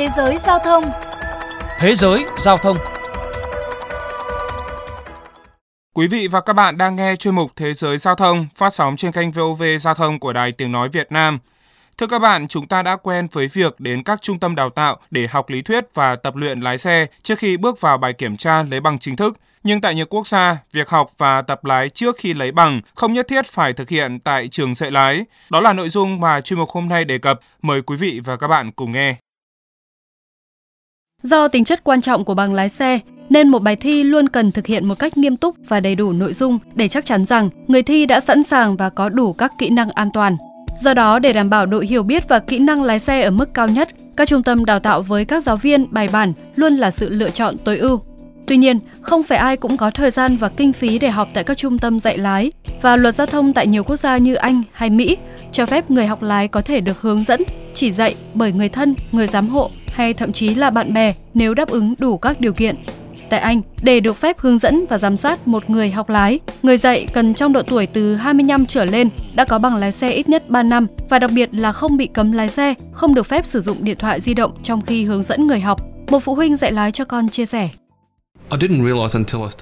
[0.00, 0.84] Thế giới giao thông
[1.78, 2.76] Thế giới giao thông
[5.94, 8.96] Quý vị và các bạn đang nghe chuyên mục Thế giới giao thông phát sóng
[8.96, 11.38] trên kênh VOV Giao thông của Đài Tiếng Nói Việt Nam.
[11.98, 14.98] Thưa các bạn, chúng ta đã quen với việc đến các trung tâm đào tạo
[15.10, 18.36] để học lý thuyết và tập luyện lái xe trước khi bước vào bài kiểm
[18.36, 19.36] tra lấy bằng chính thức.
[19.62, 23.12] Nhưng tại nhiều quốc gia, việc học và tập lái trước khi lấy bằng không
[23.12, 25.24] nhất thiết phải thực hiện tại trường dạy lái.
[25.50, 27.40] Đó là nội dung mà chuyên mục hôm nay đề cập.
[27.62, 29.16] Mời quý vị và các bạn cùng nghe.
[31.22, 34.52] Do tính chất quan trọng của bằng lái xe, nên một bài thi luôn cần
[34.52, 37.48] thực hiện một cách nghiêm túc và đầy đủ nội dung để chắc chắn rằng
[37.66, 40.36] người thi đã sẵn sàng và có đủ các kỹ năng an toàn.
[40.80, 43.54] Do đó, để đảm bảo độ hiểu biết và kỹ năng lái xe ở mức
[43.54, 46.90] cao nhất, các trung tâm đào tạo với các giáo viên bài bản luôn là
[46.90, 48.00] sự lựa chọn tối ưu.
[48.46, 51.44] Tuy nhiên, không phải ai cũng có thời gian và kinh phí để học tại
[51.44, 52.52] các trung tâm dạy lái
[52.82, 55.16] và luật giao thông tại nhiều quốc gia như Anh hay Mỹ
[55.52, 57.40] cho phép người học lái có thể được hướng dẫn,
[57.74, 61.54] chỉ dạy bởi người thân, người giám hộ hay thậm chí là bạn bè nếu
[61.54, 62.76] đáp ứng đủ các điều kiện.
[63.30, 66.78] Tại Anh, để được phép hướng dẫn và giám sát một người học lái, người
[66.78, 70.28] dạy cần trong độ tuổi từ 25 trở lên, đã có bằng lái xe ít
[70.28, 73.46] nhất 3 năm và đặc biệt là không bị cấm lái xe, không được phép
[73.46, 75.80] sử dụng điện thoại di động trong khi hướng dẫn người học.
[76.10, 77.68] Một phụ huynh dạy lái cho con chia sẻ.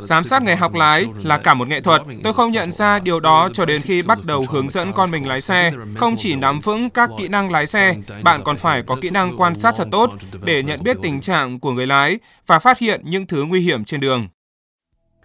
[0.00, 2.02] Giám sát người học lái là cả một nghệ thuật.
[2.24, 5.28] Tôi không nhận ra điều đó cho đến khi bắt đầu hướng dẫn con mình
[5.28, 5.72] lái xe.
[5.96, 9.36] Không chỉ nắm vững các kỹ năng lái xe, bạn còn phải có kỹ năng
[9.36, 10.10] quan sát thật tốt
[10.44, 13.84] để nhận biết tình trạng của người lái và phát hiện những thứ nguy hiểm
[13.84, 14.28] trên đường.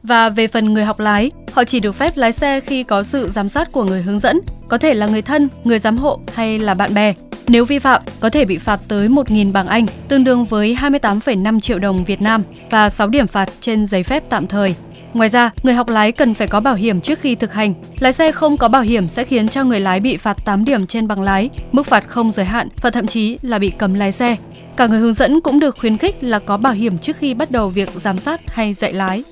[0.03, 3.29] Và về phần người học lái, họ chỉ được phép lái xe khi có sự
[3.29, 6.59] giám sát của người hướng dẫn, có thể là người thân, người giám hộ hay
[6.59, 7.13] là bạn bè.
[7.47, 11.59] Nếu vi phạm, có thể bị phạt tới 1.000 bảng Anh, tương đương với 28,5
[11.59, 14.75] triệu đồng Việt Nam và 6 điểm phạt trên giấy phép tạm thời.
[15.13, 17.73] Ngoài ra, người học lái cần phải có bảo hiểm trước khi thực hành.
[17.99, 20.85] Lái xe không có bảo hiểm sẽ khiến cho người lái bị phạt 8 điểm
[20.85, 24.11] trên bằng lái, mức phạt không giới hạn và thậm chí là bị cấm lái
[24.11, 24.35] xe.
[24.77, 27.51] Cả người hướng dẫn cũng được khuyến khích là có bảo hiểm trước khi bắt
[27.51, 29.23] đầu việc giám sát hay dạy lái.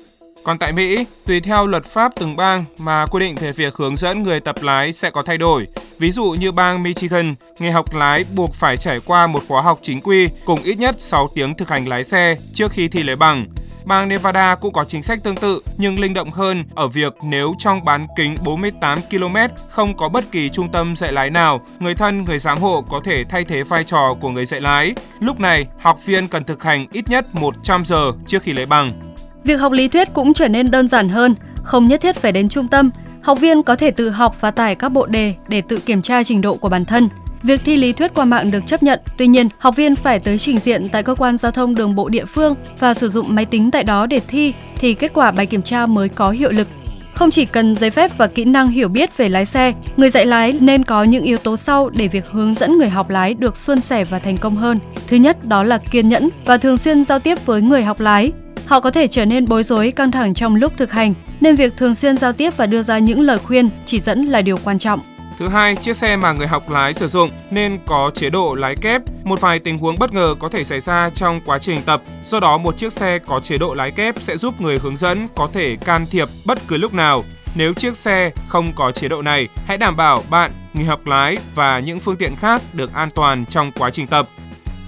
[0.46, 3.96] Còn tại Mỹ, tùy theo luật pháp từng bang mà quy định về việc hướng
[3.96, 5.66] dẫn người tập lái sẽ có thay đổi.
[5.98, 9.78] Ví dụ như bang Michigan, người học lái buộc phải trải qua một khóa học
[9.82, 13.16] chính quy cùng ít nhất 6 tiếng thực hành lái xe trước khi thi lấy
[13.16, 13.46] bằng.
[13.84, 17.54] Bang Nevada cũng có chính sách tương tự nhưng linh động hơn ở việc nếu
[17.58, 19.36] trong bán kính 48 km
[19.68, 23.00] không có bất kỳ trung tâm dạy lái nào, người thân, người giám hộ có
[23.04, 24.94] thể thay thế vai trò của người dạy lái.
[25.20, 29.05] Lúc này, học viên cần thực hành ít nhất 100 giờ trước khi lấy bằng.
[29.46, 32.48] Việc học lý thuyết cũng trở nên đơn giản hơn, không nhất thiết phải đến
[32.48, 32.90] trung tâm.
[33.22, 36.22] Học viên có thể tự học và tải các bộ đề để tự kiểm tra
[36.22, 37.08] trình độ của bản thân.
[37.42, 40.38] Việc thi lý thuyết qua mạng được chấp nhận, tuy nhiên, học viên phải tới
[40.38, 43.44] trình diện tại cơ quan giao thông đường bộ địa phương và sử dụng máy
[43.44, 46.68] tính tại đó để thi thì kết quả bài kiểm tra mới có hiệu lực.
[47.14, 50.26] Không chỉ cần giấy phép và kỹ năng hiểu biết về lái xe, người dạy
[50.26, 53.56] lái nên có những yếu tố sau để việc hướng dẫn người học lái được
[53.56, 54.78] suôn sẻ và thành công hơn.
[55.06, 58.32] Thứ nhất đó là kiên nhẫn và thường xuyên giao tiếp với người học lái.
[58.66, 61.76] Họ có thể trở nên bối rối, căng thẳng trong lúc thực hành, nên việc
[61.76, 64.78] thường xuyên giao tiếp và đưa ra những lời khuyên, chỉ dẫn là điều quan
[64.78, 65.00] trọng.
[65.38, 68.76] Thứ hai, chiếc xe mà người học lái sử dụng nên có chế độ lái
[68.76, 69.02] kép.
[69.24, 72.40] Một vài tình huống bất ngờ có thể xảy ra trong quá trình tập, do
[72.40, 75.48] đó một chiếc xe có chế độ lái kép sẽ giúp người hướng dẫn có
[75.52, 77.24] thể can thiệp bất cứ lúc nào.
[77.54, 81.36] Nếu chiếc xe không có chế độ này, hãy đảm bảo bạn, người học lái
[81.54, 84.28] và những phương tiện khác được an toàn trong quá trình tập.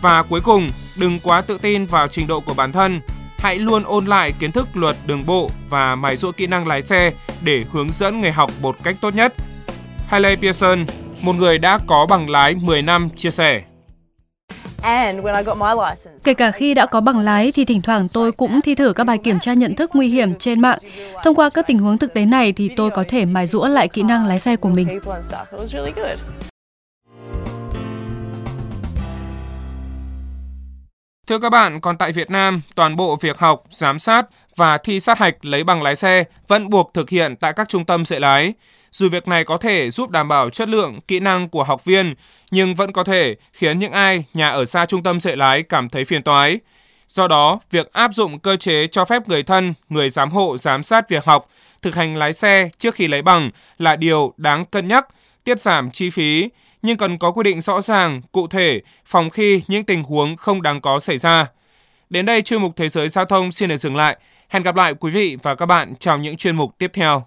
[0.02, 3.00] Và cuối cùng, đừng quá tự tin vào trình độ của bản thân.
[3.38, 6.82] Hãy luôn ôn lại kiến thức luật đường bộ và mài giũa kỹ năng lái
[6.82, 7.12] xe
[7.42, 9.34] để hướng dẫn người học một cách tốt nhất.
[10.06, 10.84] Hayley Pearson,
[11.20, 13.62] một người đã có bằng lái 10 năm, chia sẻ.
[16.24, 19.04] Kể cả khi đã có bằng lái thì thỉnh thoảng tôi cũng thi thử các
[19.04, 20.78] bài kiểm tra nhận thức nguy hiểm trên mạng.
[21.24, 23.88] Thông qua các tình huống thực tế này thì tôi có thể mài giũa lại
[23.88, 25.00] kỹ năng lái xe của mình.
[31.28, 35.00] Thưa các bạn, còn tại Việt Nam, toàn bộ việc học, giám sát và thi
[35.00, 38.20] sát hạch lấy bằng lái xe vẫn buộc thực hiện tại các trung tâm dạy
[38.20, 38.54] lái.
[38.90, 42.14] Dù việc này có thể giúp đảm bảo chất lượng kỹ năng của học viên,
[42.50, 45.88] nhưng vẫn có thể khiến những ai nhà ở xa trung tâm dạy lái cảm
[45.88, 46.58] thấy phiền toái.
[47.08, 50.82] Do đó, việc áp dụng cơ chế cho phép người thân, người giám hộ giám
[50.82, 51.48] sát việc học,
[51.82, 55.06] thực hành lái xe trước khi lấy bằng là điều đáng cân nhắc,
[55.44, 56.48] tiết giảm chi phí,
[56.82, 60.62] nhưng cần có quy định rõ ràng, cụ thể, phòng khi những tình huống không
[60.62, 61.46] đáng có xảy ra.
[62.10, 64.16] Đến đây chuyên mục Thế giới Giao thông xin được dừng lại.
[64.48, 67.26] Hẹn gặp lại quý vị và các bạn trong những chuyên mục tiếp theo.